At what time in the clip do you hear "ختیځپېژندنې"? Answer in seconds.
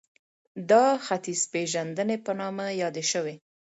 1.05-2.17